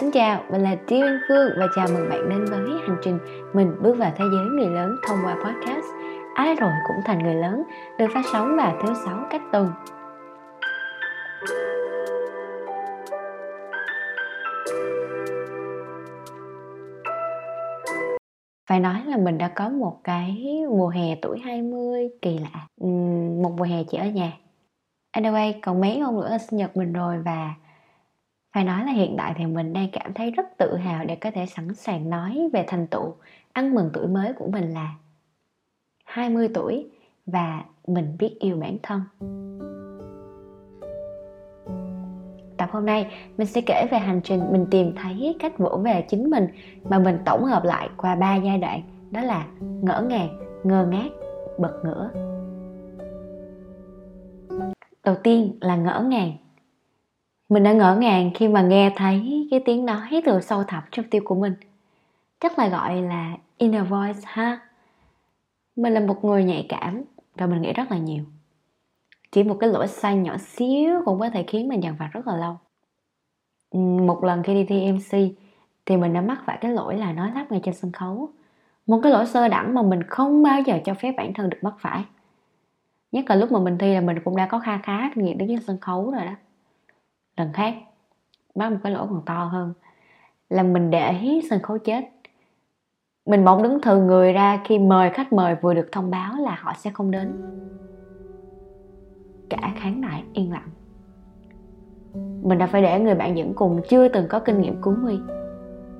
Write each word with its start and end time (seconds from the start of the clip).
Xin 0.00 0.10
chào, 0.10 0.42
mình 0.50 0.60
là 0.60 0.76
Tiêu 0.86 1.06
Anh 1.06 1.20
Phương 1.28 1.50
và 1.58 1.66
chào 1.76 1.86
mừng 1.94 2.08
bạn 2.08 2.28
đến 2.28 2.44
với 2.44 2.80
hành 2.86 2.96
trình 3.02 3.18
mình 3.52 3.72
bước 3.82 3.98
vào 3.98 4.12
thế 4.16 4.24
giới 4.32 4.46
người 4.46 4.70
lớn 4.70 4.96
thông 5.08 5.18
qua 5.24 5.34
podcast 5.34 5.84
Ai 6.34 6.54
rồi 6.54 6.70
cũng 6.88 6.96
thành 7.04 7.18
người 7.18 7.34
lớn 7.34 7.62
được 7.98 8.06
phát 8.14 8.22
sóng 8.32 8.56
vào 8.56 8.78
thứ 8.82 8.94
sáu 9.04 9.24
cách 9.30 9.42
tuần. 9.52 9.72
Phải 18.68 18.80
nói 18.80 19.02
là 19.06 19.16
mình 19.16 19.38
đã 19.38 19.48
có 19.48 19.68
một 19.68 20.00
cái 20.04 20.62
mùa 20.68 20.88
hè 20.88 21.16
tuổi 21.22 21.38
20 21.38 22.08
kỳ 22.22 22.38
lạ 22.38 22.66
Một 23.42 23.52
mùa 23.58 23.64
hè 23.64 23.84
chỉ 23.90 23.98
ở 23.98 24.06
nhà 24.06 24.32
Anyway, 25.16 25.52
còn 25.62 25.80
mấy 25.80 25.98
hôm 25.98 26.14
nữa 26.14 26.28
là 26.30 26.38
sinh 26.38 26.58
nhật 26.58 26.76
mình 26.76 26.92
rồi 26.92 27.18
và 27.24 27.54
phải 28.56 28.64
nói 28.64 28.84
là 28.84 28.92
hiện 28.92 29.14
tại 29.18 29.34
thì 29.36 29.46
mình 29.46 29.72
đang 29.72 29.88
cảm 29.92 30.12
thấy 30.14 30.30
rất 30.30 30.46
tự 30.58 30.76
hào 30.76 31.04
để 31.04 31.16
có 31.16 31.30
thể 31.30 31.46
sẵn 31.46 31.74
sàng 31.74 32.10
nói 32.10 32.50
về 32.52 32.64
thành 32.66 32.86
tựu 32.86 33.14
ăn 33.52 33.74
mừng 33.74 33.90
tuổi 33.92 34.06
mới 34.06 34.32
của 34.32 34.46
mình 34.46 34.74
là 34.74 34.94
20 36.04 36.48
tuổi 36.54 36.86
và 37.26 37.64
mình 37.86 38.16
biết 38.18 38.36
yêu 38.40 38.56
bản 38.56 38.76
thân. 38.82 39.00
Tập 42.56 42.68
hôm 42.72 42.86
nay 42.86 43.10
mình 43.38 43.46
sẽ 43.46 43.60
kể 43.66 43.86
về 43.90 43.98
hành 43.98 44.20
trình 44.24 44.42
mình 44.52 44.66
tìm 44.70 44.92
thấy 45.02 45.36
cách 45.38 45.58
vỗ 45.58 45.80
về 45.84 46.04
chính 46.08 46.30
mình 46.30 46.48
mà 46.84 46.98
mình 46.98 47.18
tổng 47.24 47.44
hợp 47.44 47.64
lại 47.64 47.88
qua 47.96 48.14
ba 48.14 48.36
giai 48.36 48.58
đoạn 48.58 48.82
đó 49.10 49.20
là 49.20 49.46
ngỡ 49.60 50.06
ngàng, 50.08 50.38
ngơ 50.64 50.86
ngác, 50.86 51.08
bật 51.58 51.80
ngửa. 51.84 52.10
Đầu 55.04 55.14
tiên 55.22 55.58
là 55.60 55.76
ngỡ 55.76 56.00
ngàng 56.00 56.32
mình 57.48 57.62
đã 57.62 57.72
ngỡ 57.72 57.96
ngàng 57.96 58.30
khi 58.34 58.48
mà 58.48 58.62
nghe 58.62 58.92
thấy 58.96 59.48
cái 59.50 59.60
tiếng 59.64 59.86
nói 59.86 60.22
từ 60.24 60.40
sâu 60.40 60.64
thẳm 60.64 60.82
trong 60.90 61.06
tim 61.10 61.24
của 61.24 61.34
mình. 61.34 61.54
Chắc 62.40 62.58
là 62.58 62.68
gọi 62.68 63.02
là 63.02 63.36
inner 63.58 63.88
voice 63.88 64.20
ha. 64.24 64.60
Mình 65.76 65.92
là 65.92 66.00
một 66.00 66.24
người 66.24 66.44
nhạy 66.44 66.66
cảm 66.68 67.02
và 67.34 67.46
mình 67.46 67.62
nghĩ 67.62 67.72
rất 67.72 67.90
là 67.90 67.98
nhiều. 67.98 68.24
Chỉ 69.32 69.42
một 69.42 69.56
cái 69.60 69.70
lỗi 69.70 69.88
sai 69.88 70.16
nhỏ 70.16 70.36
xíu 70.36 71.02
cũng 71.04 71.20
có 71.20 71.30
thể 71.30 71.44
khiến 71.46 71.68
mình 71.68 71.82
dằn 71.82 71.96
vặt 71.98 72.10
rất 72.12 72.26
là 72.26 72.36
lâu. 72.36 72.56
Một 74.06 74.24
lần 74.24 74.42
khi 74.42 74.54
đi 74.54 74.64
thi 74.64 74.92
mc 74.92 75.36
thì 75.86 75.96
mình 75.96 76.12
đã 76.12 76.20
mắc 76.20 76.42
phải 76.44 76.58
cái 76.60 76.72
lỗi 76.72 76.96
là 76.96 77.12
nói 77.12 77.30
lắp 77.34 77.46
ngay 77.50 77.60
trên 77.64 77.74
sân 77.74 77.92
khấu. 77.92 78.28
Một 78.86 79.00
cái 79.02 79.12
lỗi 79.12 79.26
sơ 79.26 79.48
đẳng 79.48 79.74
mà 79.74 79.82
mình 79.82 80.02
không 80.02 80.42
bao 80.42 80.60
giờ 80.60 80.78
cho 80.84 80.94
phép 80.94 81.14
bản 81.16 81.34
thân 81.34 81.50
được 81.50 81.58
mắc 81.62 81.74
phải. 81.80 82.04
Nhất 83.12 83.24
là 83.28 83.36
lúc 83.36 83.52
mà 83.52 83.58
mình 83.58 83.78
thi 83.78 83.94
là 83.94 84.00
mình 84.00 84.18
cũng 84.24 84.36
đã 84.36 84.46
có 84.46 84.58
kha 84.58 84.78
khá 84.78 85.10
kinh 85.14 85.24
nghiệm 85.24 85.38
đứng 85.38 85.48
trên 85.48 85.60
sân 85.60 85.78
khấu 85.80 86.10
rồi 86.10 86.24
đó 86.24 86.32
lần 87.36 87.52
khác 87.52 87.74
mắc 88.54 88.72
một 88.72 88.78
cái 88.82 88.92
lỗ 88.92 89.06
còn 89.06 89.22
to 89.26 89.44
hơn. 89.44 89.72
Là 90.50 90.62
mình 90.62 90.90
để 90.90 91.40
sân 91.50 91.62
khấu 91.62 91.78
chết. 91.78 92.04
Mình 93.26 93.44
bỗng 93.44 93.62
đứng 93.62 93.80
thừa 93.80 93.96
người 93.96 94.32
ra 94.32 94.60
khi 94.64 94.78
mời 94.78 95.10
khách 95.10 95.32
mời 95.32 95.54
vừa 95.62 95.74
được 95.74 95.88
thông 95.92 96.10
báo 96.10 96.34
là 96.36 96.58
họ 96.60 96.72
sẽ 96.78 96.90
không 96.90 97.10
đến. 97.10 97.32
Cả 99.50 99.72
khán 99.76 100.00
đài 100.00 100.24
yên 100.32 100.52
lặng. 100.52 100.68
Mình 102.42 102.58
đã 102.58 102.66
phải 102.66 102.82
để 102.82 103.00
người 103.00 103.14
bạn 103.14 103.36
dẫn 103.36 103.54
cùng 103.54 103.80
chưa 103.88 104.08
từng 104.08 104.28
có 104.28 104.38
kinh 104.38 104.60
nghiệm 104.60 104.82
cứu 104.82 104.94
nguy 105.02 105.18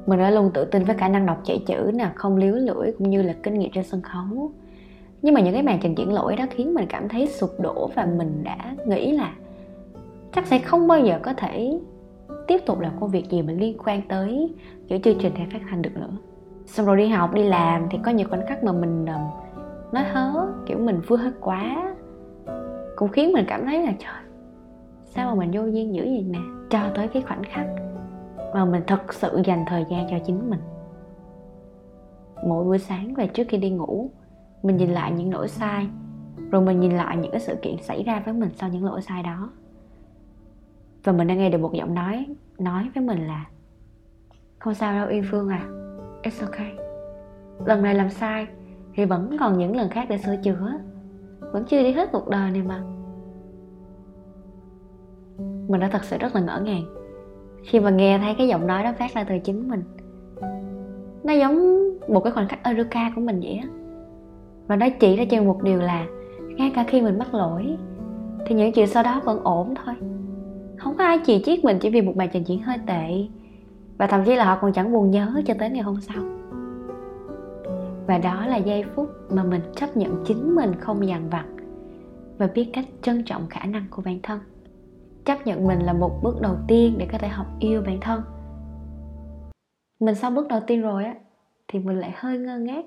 mình 0.06 0.18
đã 0.18 0.30
luôn 0.30 0.50
tự 0.54 0.64
tin 0.64 0.84
với 0.84 0.96
khả 0.96 1.08
năng 1.08 1.26
đọc 1.26 1.40
chạy 1.44 1.62
chữ 1.66 1.90
nè, 1.94 2.10
không 2.14 2.36
liếu 2.36 2.54
lưỡi 2.54 2.92
cũng 2.98 3.10
như 3.10 3.22
là 3.22 3.34
kinh 3.42 3.58
nghiệm 3.58 3.70
trên 3.74 3.84
sân 3.84 4.02
khấu. 4.02 4.52
Nhưng 5.22 5.34
mà 5.34 5.40
những 5.40 5.52
cái 5.52 5.62
màn 5.62 5.78
trình 5.82 5.98
diễn 5.98 6.12
lỗi 6.12 6.36
đó 6.36 6.44
khiến 6.50 6.74
mình 6.74 6.86
cảm 6.88 7.08
thấy 7.08 7.26
sụp 7.26 7.50
đổ 7.60 7.90
và 7.94 8.06
mình 8.06 8.44
đã 8.44 8.74
nghĩ 8.86 9.12
là 9.12 9.34
chắc 10.36 10.46
sẽ 10.46 10.58
không 10.58 10.88
bao 10.88 11.00
giờ 11.00 11.18
có 11.22 11.32
thể 11.32 11.80
tiếp 12.46 12.58
tục 12.66 12.80
làm 12.80 12.92
công 13.00 13.10
việc 13.10 13.30
gì 13.30 13.42
mà 13.42 13.52
liên 13.52 13.78
quan 13.84 14.02
tới 14.08 14.54
kiểu 14.88 14.98
chương 15.04 15.18
trình 15.18 15.34
hay 15.34 15.46
phát 15.52 15.62
hành 15.66 15.82
được 15.82 15.90
nữa. 15.94 16.10
Xong 16.66 16.86
rồi 16.86 16.96
đi 16.96 17.08
học, 17.08 17.34
đi 17.34 17.42
làm 17.42 17.86
thì 17.90 17.98
có 18.04 18.10
nhiều 18.10 18.28
khoảnh 18.28 18.46
khắc 18.48 18.64
mà 18.64 18.72
mình 18.72 19.06
um, 19.06 19.20
nói 19.92 20.04
hớ, 20.04 20.46
kiểu 20.66 20.78
mình 20.78 21.00
vui 21.00 21.18
hết 21.18 21.32
quá. 21.40 21.94
Cũng 22.96 23.08
khiến 23.08 23.32
mình 23.32 23.44
cảm 23.48 23.64
thấy 23.64 23.82
là, 23.82 23.92
trời, 23.98 24.22
sao 25.04 25.28
mà 25.28 25.34
mình 25.34 25.50
vô 25.54 25.66
duyên 25.66 25.94
dữ 25.94 26.02
vậy 26.02 26.26
nè? 26.30 26.38
Cho 26.70 26.80
tới 26.94 27.08
cái 27.08 27.22
khoảnh 27.22 27.42
khắc 27.44 27.66
mà 28.54 28.64
mình 28.64 28.82
thật 28.86 29.14
sự 29.14 29.42
dành 29.44 29.64
thời 29.66 29.84
gian 29.90 30.06
cho 30.10 30.16
chính 30.26 30.50
mình. 30.50 30.60
Mỗi 32.46 32.64
buổi 32.64 32.78
sáng 32.78 33.14
và 33.14 33.26
trước 33.26 33.44
khi 33.48 33.58
đi 33.58 33.70
ngủ, 33.70 34.10
mình 34.62 34.76
nhìn 34.76 34.90
lại 34.90 35.12
những 35.12 35.32
lỗi 35.32 35.48
sai, 35.48 35.86
rồi 36.50 36.62
mình 36.62 36.80
nhìn 36.80 36.96
lại 36.96 37.16
những 37.16 37.30
cái 37.30 37.40
sự 37.40 37.54
kiện 37.62 37.76
xảy 37.82 38.02
ra 38.02 38.22
với 38.24 38.34
mình 38.34 38.50
sau 38.56 38.68
những 38.68 38.84
lỗi 38.84 39.02
sai 39.02 39.22
đó 39.22 39.50
và 41.06 41.12
mình 41.12 41.26
đã 41.26 41.34
nghe 41.34 41.50
được 41.50 41.58
một 41.58 41.72
giọng 41.72 41.94
nói 41.94 42.26
nói 42.58 42.90
với 42.94 43.04
mình 43.04 43.26
là, 43.26 43.46
không 44.58 44.74
sao 44.74 44.94
đâu, 44.94 45.08
Yên 45.08 45.22
Phương 45.30 45.48
à 45.48 45.66
it's 46.22 46.46
okay. 46.46 46.72
Lần 47.66 47.82
này 47.82 47.94
làm 47.94 48.10
sai 48.10 48.46
thì 48.94 49.04
vẫn 49.04 49.36
còn 49.40 49.58
những 49.58 49.76
lần 49.76 49.90
khác 49.90 50.06
để 50.08 50.18
sửa 50.18 50.36
chữa. 50.42 50.72
Vẫn 51.40 51.64
chưa 51.64 51.82
đi 51.82 51.92
hết 51.92 52.12
cuộc 52.12 52.28
đời 52.28 52.50
này 52.50 52.62
mà. 52.62 52.82
Mình 55.68 55.80
đã 55.80 55.88
thật 55.92 56.04
sự 56.04 56.18
rất 56.18 56.34
là 56.34 56.40
ngỡ 56.40 56.60
ngàng 56.60 56.82
khi 57.64 57.80
mà 57.80 57.90
nghe 57.90 58.18
thấy 58.18 58.34
cái 58.38 58.48
giọng 58.48 58.66
nói 58.66 58.82
đó 58.82 58.92
phát 58.98 59.14
ra 59.14 59.24
từ 59.24 59.38
chính 59.38 59.68
mình. 59.68 59.82
Nó 61.24 61.32
giống 61.32 61.88
một 62.08 62.20
cái 62.20 62.32
khoảnh 62.32 62.48
khắc 62.48 62.62
Eureka 62.62 63.12
của 63.14 63.20
mình 63.20 63.40
vậy 63.40 63.60
á. 63.62 63.68
Và 64.66 64.76
nó 64.76 64.86
chỉ 65.00 65.16
ra 65.16 65.24
cho 65.30 65.42
một 65.42 65.62
điều 65.62 65.78
là, 65.78 66.06
ngay 66.56 66.72
cả 66.74 66.84
khi 66.88 67.02
mình 67.02 67.18
mắc 67.18 67.34
lỗi, 67.34 67.76
thì 68.46 68.54
những 68.54 68.72
chuyện 68.72 68.86
sau 68.86 69.02
đó 69.02 69.20
vẫn 69.24 69.40
ổn 69.44 69.74
thôi 69.84 69.94
không 70.86 70.96
có 70.96 71.04
ai 71.04 71.18
chỉ 71.18 71.42
trích 71.44 71.64
mình 71.64 71.78
chỉ 71.78 71.90
vì 71.90 72.00
một 72.00 72.12
bài 72.16 72.28
trình 72.32 72.44
diễn 72.46 72.62
hơi 72.62 72.78
tệ. 72.86 73.26
Và 73.98 74.06
thậm 74.06 74.24
chí 74.24 74.36
là 74.36 74.44
họ 74.44 74.58
còn 74.60 74.72
chẳng 74.72 74.92
buồn 74.92 75.10
nhớ 75.10 75.42
cho 75.46 75.54
tới 75.58 75.70
ngày 75.70 75.82
hôm 75.82 76.00
sau. 76.00 76.22
Và 78.06 78.18
đó 78.18 78.46
là 78.46 78.56
giây 78.56 78.84
phút 78.94 79.08
mà 79.30 79.44
mình 79.44 79.60
chấp 79.76 79.96
nhận 79.96 80.24
chính 80.26 80.54
mình 80.54 80.72
không 80.80 81.08
dằn 81.08 81.30
vặt 81.30 81.44
và 82.38 82.46
biết 82.54 82.70
cách 82.72 82.84
trân 83.02 83.24
trọng 83.24 83.46
khả 83.50 83.64
năng 83.64 83.84
của 83.90 84.02
bản 84.02 84.18
thân. 84.22 84.40
Chấp 85.24 85.46
nhận 85.46 85.66
mình 85.66 85.78
là 85.78 85.92
một 85.92 86.20
bước 86.22 86.40
đầu 86.40 86.56
tiên 86.68 86.94
để 86.98 87.08
có 87.12 87.18
thể 87.18 87.28
học 87.28 87.46
yêu 87.60 87.82
bản 87.86 88.00
thân. 88.00 88.22
Mình 90.00 90.14
xong 90.14 90.34
bước 90.34 90.48
đầu 90.48 90.60
tiên 90.66 90.82
rồi 90.82 91.04
á 91.04 91.14
thì 91.68 91.78
mình 91.78 91.98
lại 91.98 92.12
hơi 92.16 92.38
ngơ 92.38 92.58
ngác. 92.58 92.84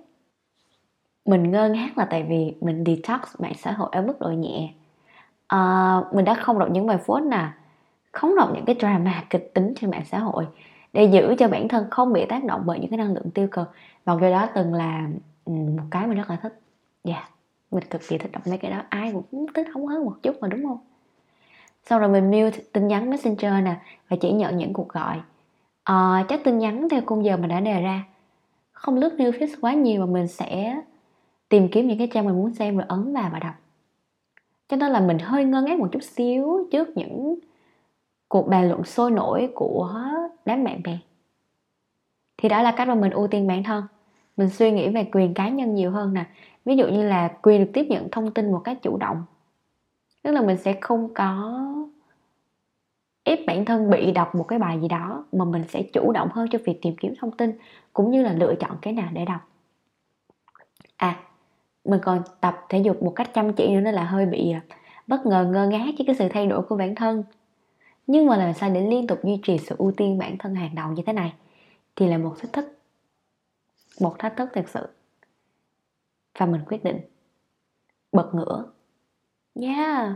Mình 1.26 1.52
ngơ 1.52 1.70
ngác 1.70 1.98
là 1.98 2.06
tại 2.06 2.26
vì 2.30 2.56
mình 2.62 2.84
detox 2.86 3.22
mạng 3.40 3.54
xã 3.58 3.72
hội 3.72 3.90
ở 3.92 4.02
mức 4.02 4.20
độ 4.20 4.30
nhẹ. 4.30 4.74
À, 5.48 5.96
mình 6.14 6.26
đã 6.26 6.34
không 6.34 6.60
đọc 6.60 6.70
những 6.72 6.88
bài 6.88 6.98
post 7.06 7.24
nào 7.24 7.52
khống 8.12 8.36
đọc 8.36 8.50
những 8.54 8.66
cái 8.66 8.76
drama 8.80 9.24
kịch 9.30 9.52
tính 9.54 9.74
trên 9.76 9.92
mạng 9.92 10.06
xã 10.06 10.20
hội 10.20 10.46
để 10.94 11.04
giữ 11.04 11.36
cho 11.40 11.48
bản 11.48 11.68
thân 11.68 11.86
không 11.90 12.14
bị 12.14 12.26
tác 12.26 12.44
động 12.44 12.62
bởi 12.66 12.80
những 12.80 12.90
cái 12.90 12.98
năng 12.98 13.14
lượng 13.14 13.32
tiêu 13.34 13.48
cực. 13.52 13.72
Và 14.06 14.18
cái 14.22 14.32
đó 14.32 14.48
từng 14.56 14.74
là 14.74 15.08
ừ, 15.46 15.52
một 15.52 15.84
cái 15.92 16.08
mình 16.08 16.18
rất 16.18 16.30
là 16.30 16.36
thích. 16.36 16.60
Dạ 17.04 17.14
yeah. 17.14 17.30
mình 17.72 17.84
cực 17.90 18.02
kỳ 18.08 18.18
thích 18.18 18.32
đọc 18.32 18.48
mấy 18.48 18.58
cái 18.58 18.72
đó. 18.72 18.82
Ai 18.90 19.14
cũng 19.32 19.46
thích 19.54 19.68
không 19.74 19.88
hơn 19.88 20.06
một 20.06 20.16
chút 20.22 20.36
mà 20.42 20.48
đúng 20.48 20.64
không? 20.64 20.80
Sau 21.84 22.00
rồi 22.00 22.10
mình 22.10 22.32
mute 22.32 22.60
tin 22.74 22.88
nhắn 22.88 23.10
messenger 23.10 23.54
nè 23.64 23.76
và 24.10 24.18
chỉ 24.22 24.32
nhận 24.32 24.58
những 24.58 24.74
cuộc 24.74 24.90
gọi. 24.90 25.18
Ờ, 25.84 26.14
à, 26.14 26.26
chắc 26.30 26.44
tin 26.44 26.58
nhắn 26.60 26.88
theo 26.90 27.02
khung 27.06 27.26
giờ 27.26 27.38
mình 27.38 27.50
đã 27.50 27.60
đề 27.60 27.82
ra. 27.82 28.04
Không 28.72 28.98
lướt 28.98 29.14
new 29.18 29.32
feed 29.32 29.56
quá 29.62 29.74
nhiều 29.74 30.06
mà 30.06 30.14
mình 30.14 30.28
sẽ 30.28 30.82
tìm 31.50 31.68
kiếm 31.72 31.88
những 31.88 31.98
cái 31.98 32.10
trang 32.14 32.26
mình 32.26 32.36
muốn 32.36 32.54
xem 32.54 32.78
rồi 32.78 32.86
ấn 32.90 33.14
vào 33.14 33.30
và 33.34 33.40
đọc. 33.40 33.54
Cho 34.68 34.78
nên 34.78 34.92
là 34.92 35.00
mình 35.00 35.20
hơi 35.20 35.46
ngơ 35.46 35.62
ngác 35.62 35.80
một 35.80 35.90
chút 35.92 36.04
xíu 36.04 36.68
trước 36.72 36.98
những 36.98 37.40
cuộc 38.30 38.48
bàn 38.48 38.68
luận 38.70 38.84
sôi 38.84 39.12
nổi 39.12 39.52
của 39.56 39.94
đám 40.46 40.64
bạn 40.64 40.84
bè. 40.84 40.98
Thì 42.38 42.50
đó 42.50 42.62
là 42.62 42.72
cách 42.72 42.88
mà 42.88 42.96
mình 42.96 43.12
ưu 43.12 43.28
tiên 43.28 43.48
bản 43.48 43.64
thân. 43.64 43.84
Mình 44.38 44.50
suy 44.50 44.72
nghĩ 44.72 44.90
về 44.90 45.10
quyền 45.12 45.34
cá 45.34 45.50
nhân 45.50 45.76
nhiều 45.76 45.92
hơn 45.92 46.14
nè. 46.14 46.26
Ví 46.66 46.76
dụ 46.76 46.88
như 46.88 47.04
là 47.04 47.28
quyền 47.42 47.66
được 47.66 47.72
tiếp 47.74 47.86
nhận 47.90 48.10
thông 48.12 48.32
tin 48.32 48.52
một 48.52 48.62
cách 48.64 48.78
chủ 48.82 48.98
động. 48.98 49.24
Tức 50.24 50.32
là 50.32 50.42
mình 50.42 50.58
sẽ 50.58 50.78
không 50.82 51.14
có 51.14 51.60
ép 53.24 53.40
bản 53.48 53.66
thân 53.66 53.90
bị 53.90 54.12
đọc 54.12 54.36
một 54.36 54.44
cái 54.44 54.60
bài 54.60 54.80
gì 54.82 54.88
đó, 54.88 55.26
mà 55.32 55.46
mình 55.46 55.64
sẽ 55.70 55.82
chủ 55.94 56.12
động 56.12 56.30
hơn 56.32 56.48
cho 56.52 56.60
việc 56.66 56.80
tìm 56.82 56.96
kiếm 57.00 57.14
thông 57.20 57.32
tin, 57.32 57.52
cũng 57.94 58.12
như 58.12 58.24
là 58.24 58.34
lựa 58.34 58.56
chọn 58.56 58.72
cái 58.82 58.94
nào 58.94 59.10
để 59.14 59.26
đọc. 59.26 59.42
À 60.98 61.20
mình 61.86 62.00
còn 62.04 62.22
tập 62.42 62.66
thể 62.70 62.80
dục 62.80 63.04
một 63.04 63.14
cách 63.16 63.34
chăm 63.34 63.54
chỉ 63.54 63.68
nữa 63.68 63.82
nên 63.82 63.96
là 63.96 64.04
hơi 64.04 64.26
bị 64.26 64.52
à, 64.52 64.62
bất 65.08 65.26
ngờ 65.26 65.50
ngơ 65.52 65.68
ngác 65.68 65.86
với 65.98 66.06
cái 66.08 66.16
sự 66.20 66.30
thay 66.30 66.48
đổi 66.48 66.62
của 66.62 66.76
bản 66.76 66.96
thân 66.96 67.24
nhưng 68.12 68.26
mà 68.26 68.38
làm 68.38 68.54
sao 68.54 68.70
để 68.70 68.88
liên 68.88 69.08
tục 69.08 69.20
duy 69.24 69.40
trì 69.44 69.58
sự 69.58 69.76
ưu 69.78 69.92
tiên 69.92 70.18
bản 70.18 70.38
thân 70.40 70.56
hàng 70.56 70.76
đầu 70.76 70.92
như 70.92 71.04
thế 71.06 71.14
này? 71.14 71.34
Thì 71.96 72.08
là 72.08 72.18
một 72.18 72.34
thách 72.40 72.54
thức. 72.54 72.66
Một 74.02 74.16
thách 74.20 74.38
thức 74.38 74.50
thực 74.54 74.70
sự. 74.70 74.88
Và 76.40 76.46
mình 76.46 76.62
quyết 76.68 76.84
định. 76.84 77.00
Bật 78.12 78.36
ngửa. 78.36 78.66
Yeah. 79.62 80.12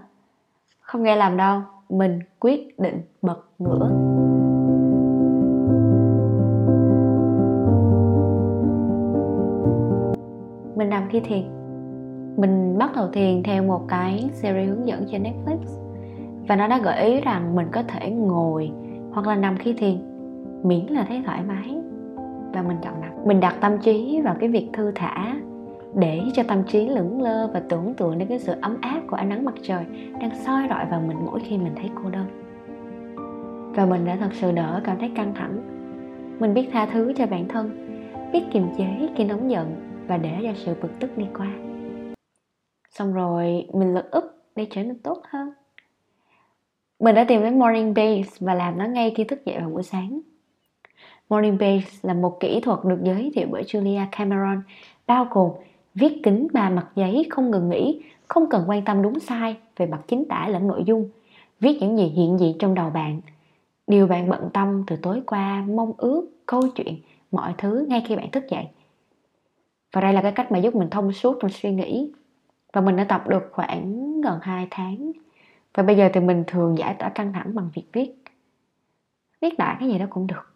Không 0.79 1.03
nghe 1.03 1.15
làm 1.15 1.37
đâu. 1.37 1.61
Mình 1.89 2.19
quyết 2.39 2.79
định 2.79 3.01
bật 3.21 3.41
ngửa. 3.59 3.89
Mình 10.75 10.89
nằm 10.89 11.07
khi 11.11 11.19
thiền 11.19 11.43
mình 12.37 12.77
bắt 12.77 12.91
đầu 12.95 13.09
thiền 13.13 13.43
theo 13.43 13.63
một 13.63 13.85
cái 13.87 14.29
series 14.33 14.69
hướng 14.69 14.87
dẫn 14.87 15.05
trên 15.11 15.23
netflix 15.23 15.82
và 16.47 16.55
nó 16.55 16.67
đã 16.67 16.79
gợi 16.83 17.05
ý 17.05 17.21
rằng 17.21 17.55
mình 17.55 17.67
có 17.71 17.83
thể 17.83 18.09
ngồi 18.09 18.71
hoặc 19.11 19.27
là 19.27 19.35
nằm 19.35 19.57
khi 19.57 19.73
thiền, 19.73 19.97
miễn 20.63 20.85
là 20.85 21.05
thấy 21.07 21.21
thoải 21.25 21.43
mái. 21.43 21.77
Và 22.53 22.61
mình 22.61 22.77
chọn 22.81 23.01
đặt. 23.01 23.11
Mình 23.25 23.39
đặt 23.39 23.55
tâm 23.61 23.77
trí 23.77 24.21
vào 24.21 24.35
cái 24.39 24.49
việc 24.49 24.69
thư 24.73 24.91
thả 24.95 25.35
để 25.95 26.21
cho 26.33 26.43
tâm 26.47 26.63
trí 26.63 26.89
lững 26.89 27.21
lơ 27.21 27.47
và 27.47 27.61
tưởng 27.69 27.93
tượng 27.93 28.17
đến 28.17 28.27
cái 28.27 28.39
sự 28.39 28.53
ấm 28.61 28.77
áp 28.81 29.01
của 29.07 29.15
ánh 29.15 29.29
nắng 29.29 29.45
mặt 29.45 29.53
trời 29.61 29.85
đang 30.19 30.35
soi 30.35 30.67
rọi 30.69 30.85
vào 30.85 31.01
mình 31.07 31.17
mỗi 31.25 31.39
khi 31.39 31.57
mình 31.57 31.73
thấy 31.75 31.89
cô 32.03 32.09
đơn. 32.09 32.25
Và 33.75 33.85
mình 33.85 34.05
đã 34.05 34.15
thật 34.15 34.33
sự 34.33 34.51
đỡ 34.51 34.81
cảm 34.83 34.99
thấy 34.99 35.11
căng 35.15 35.33
thẳng. 35.35 35.57
Mình 36.39 36.53
biết 36.53 36.69
tha 36.71 36.85
thứ 36.85 37.13
cho 37.15 37.25
bản 37.25 37.47
thân, 37.47 37.69
biết 38.33 38.43
kiềm 38.51 38.67
chế 38.77 39.09
khi 39.15 39.23
nóng 39.23 39.51
giận 39.51 39.75
và 40.07 40.17
để 40.17 40.39
cho 40.43 40.51
sự 40.55 40.75
bực 40.81 40.99
tức 40.99 41.17
đi 41.17 41.25
qua. 41.37 41.47
Xong 42.89 43.13
rồi 43.13 43.67
mình 43.73 43.93
lực 43.93 44.11
úp 44.11 44.23
để 44.55 44.67
trở 44.69 44.83
nên 44.83 44.99
tốt 44.99 45.21
hơn 45.29 45.49
mình 47.03 47.15
đã 47.15 47.23
tìm 47.23 47.41
đến 47.41 47.59
morning 47.59 47.93
base 47.93 48.37
và 48.39 48.53
làm 48.53 48.77
nó 48.77 48.85
ngay 48.85 49.13
khi 49.15 49.23
thức 49.23 49.45
dậy 49.45 49.57
vào 49.59 49.69
buổi 49.69 49.83
sáng. 49.83 50.19
Morning 51.29 51.57
base 51.57 51.99
là 52.01 52.13
một 52.13 52.39
kỹ 52.39 52.59
thuật 52.59 52.79
được 52.83 52.99
giới 53.03 53.31
thiệu 53.35 53.47
bởi 53.51 53.63
julia 53.63 54.05
cameron, 54.11 54.61
bao 55.07 55.27
gồm 55.31 55.51
viết 55.95 56.19
kính 56.23 56.47
ba 56.53 56.69
mặt 56.69 56.87
giấy 56.95 57.27
không 57.29 57.51
ngừng 57.51 57.69
nghỉ, 57.69 58.01
không 58.27 58.49
cần 58.49 58.63
quan 58.67 58.85
tâm 58.85 59.01
đúng 59.01 59.19
sai 59.19 59.57
về 59.77 59.85
mặt 59.85 60.01
chính 60.07 60.25
tả 60.29 60.47
lẫn 60.47 60.67
nội 60.67 60.83
dung, 60.85 61.09
viết 61.59 61.77
những 61.81 61.97
gì 61.97 62.03
hiện 62.03 62.39
diện 62.39 62.55
trong 62.59 62.75
đầu 62.75 62.89
bạn. 62.89 63.21
Điều 63.87 64.07
bạn 64.07 64.29
bận 64.29 64.49
tâm 64.53 64.83
từ 64.87 64.95
tối 64.95 65.21
qua, 65.27 65.65
mong 65.69 65.93
ước, 65.97 66.27
câu 66.45 66.61
chuyện, 66.75 66.95
mọi 67.31 67.53
thứ 67.57 67.85
ngay 67.89 68.03
khi 68.07 68.15
bạn 68.15 68.31
thức 68.31 68.43
dậy. 68.49 68.67
Và 69.93 70.01
đây 70.01 70.13
là 70.13 70.21
cái 70.21 70.31
cách 70.31 70.51
mà 70.51 70.59
giúp 70.59 70.75
mình 70.75 70.89
thông 70.89 71.11
suốt 71.11 71.37
trong 71.41 71.51
suy 71.51 71.71
nghĩ. 71.71 72.11
Và 72.73 72.81
mình 72.81 72.95
đã 72.95 73.03
tập 73.03 73.27
được 73.27 73.49
khoảng 73.51 74.21
gần 74.21 74.39
2 74.41 74.67
tháng 74.71 75.11
và 75.73 75.83
bây 75.83 75.97
giờ 75.97 76.09
thì 76.13 76.19
mình 76.19 76.43
thường 76.47 76.77
giải 76.77 76.95
tỏa 76.99 77.09
căng 77.09 77.33
thẳng 77.33 77.55
bằng 77.55 77.69
việc 77.73 77.85
viết. 77.93 78.13
Viết 79.41 79.57
đại 79.57 79.75
cái 79.79 79.89
gì 79.89 79.99
đó 79.99 80.05
cũng 80.09 80.27
được. 80.27 80.53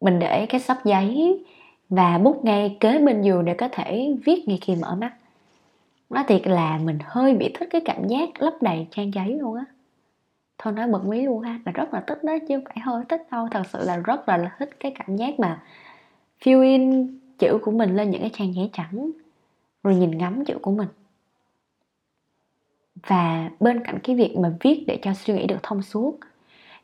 Mình 0.00 0.18
để 0.18 0.46
cái 0.46 0.60
sắp 0.60 0.78
giấy 0.84 1.44
và 1.88 2.18
bút 2.18 2.44
ngay 2.44 2.76
kế 2.80 2.98
bên 2.98 3.22
giường 3.22 3.44
để 3.44 3.54
có 3.54 3.68
thể 3.72 4.16
viết 4.24 4.44
ngay 4.46 4.58
khi 4.62 4.76
mở 4.76 4.94
mắt. 4.94 5.12
Nói 6.10 6.24
thiệt 6.28 6.46
là 6.46 6.78
mình 6.78 6.98
hơi 7.04 7.34
bị 7.34 7.50
thích 7.54 7.68
cái 7.72 7.80
cảm 7.84 8.08
giác 8.08 8.28
lấp 8.42 8.54
đầy 8.60 8.86
trang 8.90 9.14
giấy 9.14 9.38
luôn 9.40 9.56
á. 9.56 9.64
Thôi 10.58 10.72
nói 10.72 10.88
bật 10.88 11.04
mí 11.04 11.22
luôn 11.22 11.40
ha 11.40 11.60
là 11.64 11.72
rất 11.72 11.94
là 11.94 12.04
thích 12.06 12.24
đó, 12.24 12.32
chứ 12.48 12.56
không 12.56 12.64
phải 12.64 12.78
hơi 12.80 13.04
thích 13.08 13.22
đâu. 13.30 13.48
Thật 13.50 13.62
sự 13.72 13.78
là 13.84 13.96
rất 13.96 14.28
là 14.28 14.56
thích 14.58 14.70
cái 14.80 14.94
cảm 14.98 15.16
giác 15.16 15.40
mà 15.40 15.62
fill 16.40 16.62
in 16.62 17.08
chữ 17.38 17.58
của 17.62 17.70
mình 17.70 17.96
lên 17.96 18.10
những 18.10 18.20
cái 18.20 18.30
trang 18.32 18.54
giấy 18.54 18.70
trắng, 18.72 19.10
rồi 19.82 19.94
nhìn 19.94 20.18
ngắm 20.18 20.44
chữ 20.44 20.58
của 20.62 20.70
mình 20.70 20.88
và 23.06 23.50
bên 23.60 23.84
cạnh 23.84 23.98
cái 24.02 24.16
việc 24.16 24.36
mà 24.36 24.52
viết 24.60 24.84
để 24.86 24.98
cho 25.02 25.14
suy 25.14 25.34
nghĩ 25.34 25.46
được 25.46 25.62
thông 25.62 25.82
suốt 25.82 26.18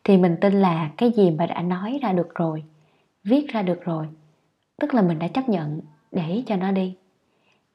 thì 0.04 0.16
mình 0.16 0.36
tin 0.40 0.52
là 0.52 0.90
cái 0.96 1.12
gì 1.16 1.30
mà 1.30 1.46
đã 1.46 1.62
nói 1.62 1.98
ra 2.02 2.12
được 2.12 2.34
rồi 2.34 2.64
viết 3.24 3.48
ra 3.48 3.62
được 3.62 3.84
rồi 3.84 4.06
tức 4.80 4.94
là 4.94 5.02
mình 5.02 5.18
đã 5.18 5.28
chấp 5.28 5.48
nhận 5.48 5.80
để 6.12 6.42
cho 6.46 6.56
nó 6.56 6.70
đi. 6.70 6.96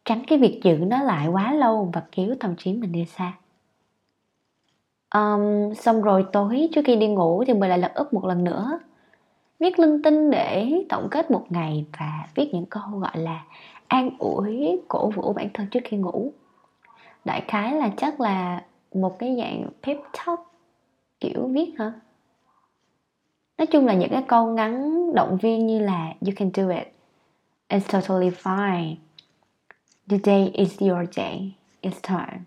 Tránh 0.06 0.24
cái 0.28 0.38
việc 0.38 0.60
giữ 0.64 0.78
nó 0.78 1.04
lại 1.04 1.28
quá 1.28 1.54
lâu 1.54 1.90
và 1.94 2.04
kéo 2.12 2.36
tâm 2.40 2.56
trí 2.56 2.74
mình 2.74 2.92
đi 2.92 3.06
xa. 3.06 3.34
Um, 5.16 5.74
xong 5.74 6.02
rồi 6.02 6.26
tối 6.32 6.70
trước 6.74 6.82
khi 6.86 6.96
đi 6.96 7.08
ngủ 7.08 7.44
thì 7.48 7.54
mình 7.54 7.70
lại 7.70 7.80
lật 7.80 7.92
úp 7.96 8.14
một 8.14 8.26
lần 8.26 8.44
nữa. 8.44 8.80
Viết 9.60 9.80
linh 9.80 10.02
tinh 10.04 10.32
để 10.32 10.72
tổng 10.90 11.08
kết 11.12 11.32
một 11.32 11.46
ngày 11.50 11.86
và 12.00 12.28
viết 12.36 12.50
những 12.54 12.66
câu 12.66 12.84
gọi 12.90 13.18
là 13.18 13.44
an 13.88 14.10
ủi 14.20 14.80
cổ 14.88 15.10
vũ 15.10 15.34
bản 15.34 15.48
thân 15.54 15.68
trước 15.72 15.80
khi 15.84 15.98
ngủ 15.98 16.32
đại 17.26 17.44
khái 17.48 17.74
là 17.74 17.90
chắc 17.98 18.22
là 18.22 18.66
một 18.94 19.20
cái 19.20 19.36
dạng 19.38 19.70
pep 19.84 19.98
talk, 20.14 20.40
kiểu 21.20 21.48
viết 21.48 21.74
hả? 21.78 21.94
Nói 23.58 23.68
chung 23.68 23.86
là 23.86 23.94
những 23.94 24.12
cái 24.12 24.24
câu 24.28 24.54
ngắn 24.54 25.06
động 25.16 25.38
viên 25.42 25.68
như 25.68 25.80
là, 25.80 26.14
you 26.22 26.32
can 26.36 26.50
do 26.54 26.70
it. 26.70 26.88
It's 27.70 28.00
totally 28.02 28.30
fine. 28.30 28.96
The 30.10 30.18
day 30.24 30.50
is 30.54 30.82
your 30.82 31.10
day. 31.12 31.56
It's 31.82 32.00
time. 32.02 32.40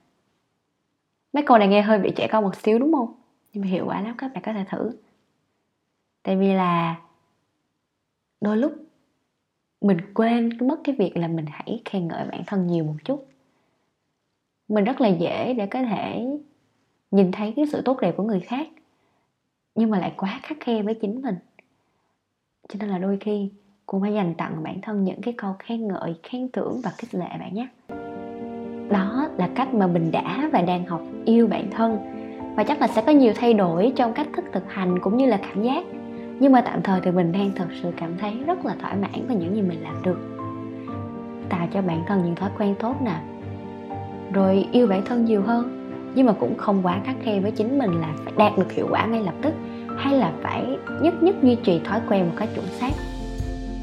Mấy 1.33 1.43
câu 1.47 1.59
này 1.59 1.69
nghe 1.69 1.83
hơi 1.83 1.99
bị 1.99 2.11
trẻ 2.17 2.29
con 2.33 2.45
một 2.45 2.57
xíu 2.57 2.79
đúng 2.79 2.93
không? 2.93 3.15
Nhưng 3.53 3.63
mà 3.63 3.69
hiệu 3.69 3.85
quả 3.87 4.01
lắm, 4.01 4.15
các 4.19 4.31
bạn 4.35 4.43
có 4.47 4.53
thể 4.53 4.65
thử. 4.71 4.91
Tại 6.23 6.37
vì 6.37 6.53
là 6.53 6.97
đôi 8.41 8.57
lúc 8.57 8.73
mình 9.81 10.15
quên 10.15 10.51
mất 10.61 10.81
cái 10.85 10.95
việc 10.99 11.17
là 11.17 11.29
mình 11.29 11.47
hãy 11.49 11.83
khen 11.85 12.09
ngợi 12.09 12.27
bản 12.31 12.43
thân 12.47 12.67
nhiều 12.67 12.85
một 12.85 12.97
chút 13.05 13.28
mình 14.69 14.85
rất 14.85 15.01
là 15.01 15.09
dễ 15.09 15.55
để 15.55 15.67
có 15.67 15.83
thể 15.83 16.27
nhìn 17.11 17.33
thấy 17.33 17.53
cái 17.57 17.67
sự 17.73 17.83
tốt 17.85 18.01
đẹp 18.01 18.15
của 18.17 18.23
người 18.23 18.41
khác, 18.41 18.69
nhưng 19.75 19.91
mà 19.91 19.99
lại 19.99 20.13
quá 20.17 20.41
khắc 20.43 20.59
khe 20.61 20.83
với 20.83 20.95
chính 20.95 21.23
mình. 21.23 21.35
Cho 22.69 22.77
nên 22.81 22.89
là 22.89 22.99
đôi 22.99 23.19
khi 23.21 23.51
cũng 23.87 24.01
phải 24.01 24.15
dành 24.15 24.35
tặng 24.35 24.63
bản 24.63 24.81
thân 24.81 25.05
những 25.05 25.21
cái 25.21 25.35
câu 25.37 25.55
khen 25.59 25.89
ngợi, 25.89 26.15
khen 26.23 26.49
thưởng 26.53 26.81
và 26.85 26.91
khích 26.91 27.15
lệ 27.15 27.29
bạn 27.41 27.55
nhé. 27.55 27.69
Đó 28.91 29.29
là 29.37 29.49
cách 29.55 29.75
mà 29.75 29.87
mình 29.87 30.11
đã 30.11 30.49
và 30.53 30.63
đang 30.63 30.87
học 30.87 31.03
yêu 31.25 31.47
bản 31.47 31.71
thân. 31.71 31.99
Và 32.57 32.65
chắc 32.65 32.81
là 32.81 32.87
sẽ 32.87 33.03
có 33.07 33.13
nhiều 33.13 33.33
thay 33.37 33.55
đổi 33.55 33.93
trong 33.97 34.13
cách 34.13 34.27
thức 34.37 34.45
thực 34.53 34.73
hành 34.73 34.99
cũng 34.99 35.17
như 35.17 35.27
là 35.27 35.37
cảm 35.37 35.63
giác. 35.63 35.85
Nhưng 36.41 36.53
mà 36.53 36.61
tạm 36.61 36.83
thời 36.83 37.01
thì 37.01 37.11
mình 37.11 37.33
đang 37.33 37.51
thật 37.55 37.69
sự 37.83 37.93
cảm 37.97 38.17
thấy 38.19 38.39
rất 38.47 38.65
là 38.65 38.77
thỏa 38.81 38.95
mãn 38.95 39.27
với 39.27 39.37
những 39.37 39.55
gì 39.55 39.63
mình 39.63 39.83
làm 39.83 40.03
được. 40.03 40.19
Tạo 41.49 41.69
cho 41.73 41.83
bản 41.83 42.03
thân 42.07 42.23
những 42.25 42.35
thói 42.35 42.51
quen 42.59 42.75
tốt 42.79 42.97
nè 43.03 43.21
rồi 44.33 44.67
yêu 44.73 44.87
bản 44.87 45.05
thân 45.05 45.25
nhiều 45.25 45.43
hơn. 45.43 45.75
Nhưng 46.15 46.27
mà 46.27 46.33
cũng 46.33 46.57
không 46.57 46.81
quá 46.83 47.01
khắc 47.05 47.17
khe 47.23 47.41
với 47.41 47.51
chính 47.51 47.79
mình 47.79 48.01
là 48.01 48.15
phải 48.25 48.33
đạt 48.37 48.59
được 48.59 48.73
hiệu 48.73 48.87
quả 48.91 49.07
ngay 49.07 49.23
lập 49.23 49.35
tức, 49.43 49.55
hay 49.97 50.15
là 50.15 50.33
phải 50.43 50.79
nhất 51.01 51.23
nhất 51.23 51.35
duy 51.43 51.55
trì 51.55 51.81
thói 51.85 52.01
quen 52.09 52.27
một 52.29 52.35
cách 52.37 52.49
chuẩn 52.55 52.67
xác. 52.67 52.91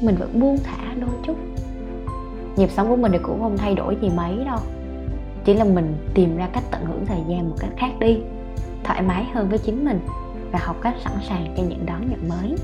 Mình 0.02 0.16
vẫn 0.18 0.40
buông 0.40 0.58
thả 0.64 0.94
đôi 1.00 1.10
chút. 1.26 1.36
Nhịp 2.56 2.70
sống 2.70 2.88
của 2.88 2.96
mình 2.96 3.12
thì 3.12 3.18
cũng 3.22 3.40
không 3.40 3.58
thay 3.58 3.74
đổi 3.74 3.96
gì 4.02 4.10
mấy 4.16 4.44
đâu. 4.44 4.58
Chỉ 5.44 5.54
là 5.54 5.64
mình 5.64 5.94
tìm 6.14 6.36
ra 6.36 6.48
cách 6.52 6.64
tận 6.70 6.84
hưởng 6.84 7.06
thời 7.06 7.20
gian 7.28 7.50
một 7.50 7.56
cách 7.58 7.70
khác 7.76 7.90
đi, 8.00 8.18
thoải 8.84 9.02
mái 9.02 9.24
hơn 9.34 9.48
với 9.48 9.58
chính 9.58 9.84
mình 9.84 10.00
và 10.52 10.58
học 10.62 10.76
cách 10.82 10.94
sẵn 11.04 11.12
sàng 11.28 11.54
cho 11.56 11.62
những 11.62 11.86
đón 11.86 12.00
nhận 12.10 12.28
mới. 12.28 12.56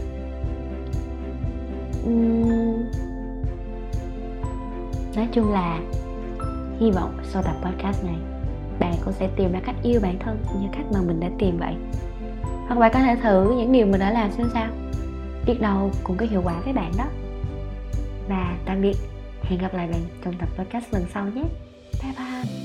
Uhm... 2.06 2.82
nói 5.17 5.29
chung 5.32 5.52
là 5.52 5.81
hy 6.81 6.91
vọng 6.91 7.19
sau 7.23 7.43
tập 7.43 7.57
podcast 7.65 8.05
này, 8.05 8.17
bạn 8.79 8.95
cũng 9.05 9.13
sẽ 9.13 9.29
tìm 9.37 9.53
ra 9.53 9.61
cách 9.67 9.77
yêu 9.83 10.01
bản 10.03 10.19
thân 10.19 10.39
như 10.61 10.69
cách 10.73 10.87
mà 10.95 11.01
mình 11.07 11.21
đã 11.21 11.29
tìm 11.39 11.59
vậy. 11.59 11.75
Hoặc 12.43 12.79
bạn 12.79 12.91
có 12.95 12.99
thể 12.99 13.17
thử 13.23 13.55
những 13.56 13.73
điều 13.73 13.87
mình 13.87 14.01
đã 14.01 14.11
làm 14.11 14.32
xem 14.32 14.46
sao. 14.53 14.69
Biết 15.46 15.61
đâu 15.61 15.91
cũng 16.05 16.17
có 16.17 16.27
hiệu 16.31 16.43
quả 16.44 16.61
với 16.65 16.73
bạn 16.73 16.93
đó. 16.99 17.05
Và 18.29 18.56
tạm 18.65 18.81
biệt. 18.81 18.96
Hẹn 19.43 19.61
gặp 19.61 19.75
lại 19.75 19.89
bạn 19.89 20.01
trong 20.25 20.35
tập 20.39 20.49
podcast 20.58 20.85
lần 20.93 21.05
sau 21.15 21.27
nhé. 21.27 21.43
Bye 22.03 22.13
bye. 22.19 22.62